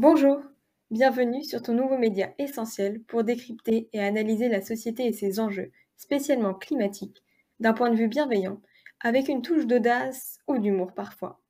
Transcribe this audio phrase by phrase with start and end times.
[0.00, 0.40] Bonjour,
[0.92, 5.72] bienvenue sur ton nouveau média essentiel pour décrypter et analyser la société et ses enjeux,
[5.96, 7.24] spécialement climatiques,
[7.58, 8.60] d'un point de vue bienveillant,
[9.00, 11.40] avec une touche d'audace ou d'humour parfois.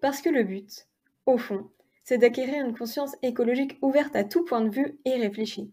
[0.00, 0.86] Parce que le but,
[1.26, 1.68] au fond,
[2.04, 5.70] c'est d'acquérir une conscience écologique ouverte à tout point de vue et réfléchie,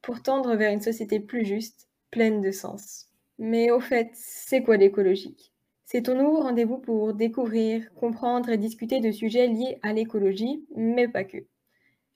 [0.00, 3.08] pour tendre vers une société plus juste, pleine de sens.
[3.40, 5.51] Mais au fait, c'est quoi l'écologique?
[5.92, 11.06] C'est ton nouveau rendez-vous pour découvrir, comprendre et discuter de sujets liés à l'écologie, mais
[11.06, 11.36] pas que.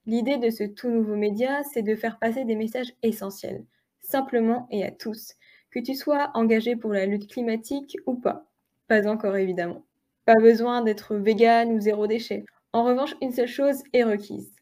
[0.07, 3.67] L'idée de ce tout nouveau média, c'est de faire passer des messages essentiels,
[4.01, 5.35] simplement et à tous,
[5.71, 8.47] que tu sois engagé pour la lutte climatique ou pas.
[8.89, 9.85] Pas encore évidemment.
[10.25, 12.47] Pas besoin d'être vegan ou zéro déchet.
[12.73, 14.55] En revanche, une seule chose est requise,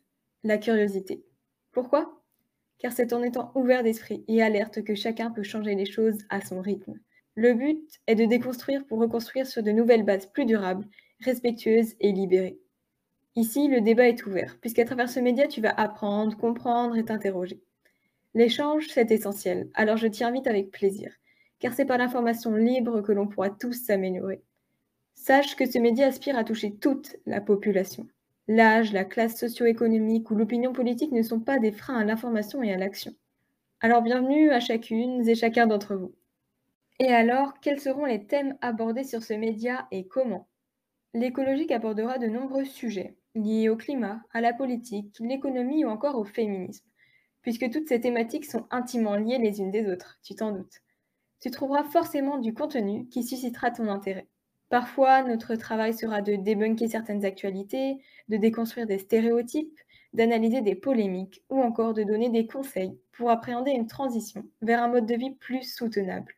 [0.43, 1.23] la curiosité.
[1.71, 2.21] Pourquoi?
[2.79, 6.41] Car c'est en étant ouvert d'esprit et alerte que chacun peut changer les choses à
[6.41, 6.99] son rythme.
[7.37, 10.87] Le but est de déconstruire pour reconstruire sur de nouvelles bases plus durables,
[11.21, 12.61] respectueuses et libérées.
[13.35, 17.61] Ici, le débat est ouvert, puisqu'à travers ce média, tu vas apprendre, comprendre et t'interroger.
[18.35, 21.13] L'échange, c'est essentiel, alors je t'y invite avec plaisir,
[21.59, 24.41] car c'est par l'information libre que l'on pourra tous s'améliorer.
[25.17, 28.07] Sache que ce média aspire à toucher toute la population.
[28.47, 32.73] L'âge, la classe socio-économique ou l'opinion politique ne sont pas des freins à l'information et
[32.73, 33.15] à l'action.
[33.81, 36.15] Alors bienvenue à chacune et chacun d'entre vous.
[37.01, 40.49] Et alors, quels seront les thèmes abordés sur ce média et comment?
[41.13, 46.25] L'écologique abordera de nombreux sujets liés au climat, à la politique, l'économie ou encore au
[46.25, 46.87] féminisme,
[47.43, 50.83] puisque toutes ces thématiques sont intimement liées les unes des autres, tu t'en doutes.
[51.41, 54.29] Tu trouveras forcément du contenu qui suscitera ton intérêt.
[54.69, 59.79] Parfois, notre travail sera de débunker certaines actualités, de déconstruire des stéréotypes,
[60.13, 64.89] d'analyser des polémiques ou encore de donner des conseils pour appréhender une transition vers un
[64.89, 66.35] mode de vie plus soutenable.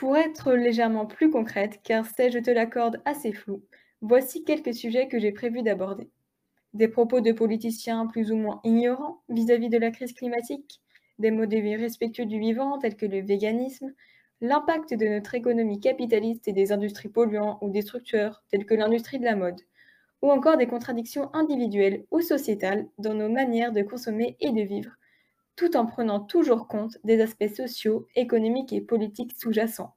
[0.00, 3.62] Pour être légèrement plus concrète, car c'est, je te l'accorde, assez flou,
[4.00, 6.08] voici quelques sujets que j'ai prévu d'aborder.
[6.72, 10.80] Des propos de politiciens plus ou moins ignorants vis-à-vis -vis de la crise climatique,
[11.18, 13.92] des modes de vie respectueux du vivant tels que le véganisme,
[14.40, 19.26] l'impact de notre économie capitaliste et des industries polluantes ou destructeurs, telles que l'industrie de
[19.26, 19.60] la mode,
[20.22, 24.92] ou encore des contradictions individuelles ou sociétales dans nos manières de consommer et de vivre,
[25.60, 29.94] tout en prenant toujours compte des aspects sociaux, économiques et politiques sous-jacents.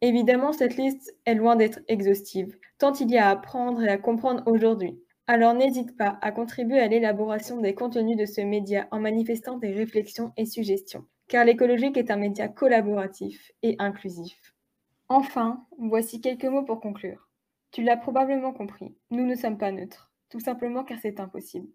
[0.00, 3.96] Évidemment, cette liste est loin d'être exhaustive, tant il y a à apprendre et à
[3.96, 5.00] comprendre aujourd'hui.
[5.28, 9.70] Alors n'hésite pas à contribuer à l'élaboration des contenus de ce média en manifestant des
[9.70, 14.52] réflexions et suggestions car l'écologique est un média collaboratif et inclusif.
[15.08, 17.28] Enfin, voici quelques mots pour conclure.
[17.70, 21.68] Tu l'as probablement compris, nous ne sommes pas neutres, tout simplement car c'est impossible.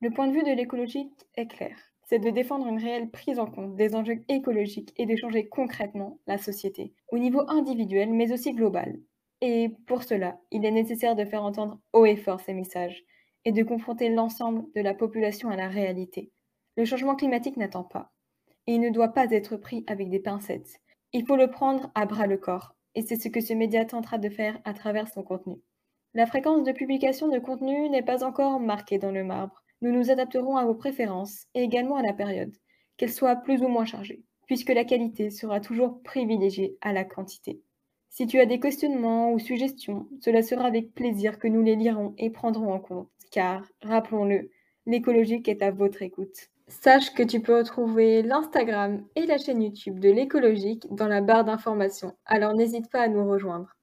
[0.00, 1.76] Le point de vue de l'écologique est clair,
[2.10, 6.18] c'est de défendre une réelle prise en compte des enjeux écologiques et de changer concrètement
[6.26, 8.98] la société, au niveau individuel mais aussi global.
[9.40, 13.04] Et pour cela, il est nécessaire de faire entendre haut et fort ces messages
[13.44, 16.32] et de confronter l'ensemble de la population à la réalité.
[16.76, 18.10] Le changement climatique n'attend pas
[18.66, 20.80] et il ne doit pas être pris avec des pincettes.
[21.12, 24.18] Il faut le prendre à bras le corps, et c'est ce que ce média tentera
[24.18, 25.60] de faire à travers son contenu.
[26.14, 29.62] La fréquence de publication de contenu n'est pas encore marquée dans le marbre.
[29.82, 32.54] Nous nous adapterons à vos préférences et également à la période,
[32.96, 37.62] qu'elle soit plus ou moins chargée, puisque la qualité sera toujours privilégiée à la quantité.
[38.10, 42.14] Si tu as des questionnements ou suggestions, cela sera avec plaisir que nous les lirons
[42.18, 44.50] et prendrons en compte, car, rappelons-le,
[44.84, 46.50] l'écologique est à votre écoute.
[46.66, 51.44] Sache que tu peux retrouver l'Instagram et la chaîne YouTube de l'écologique dans la barre
[51.44, 53.76] d'informations, alors n'hésite pas à nous rejoindre.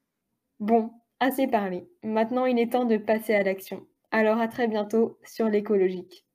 [0.59, 1.87] Bon, assez parlé.
[2.03, 3.85] Maintenant il est temps de passer à l'action.
[4.11, 6.26] Alors à très bientôt sur l'écologique.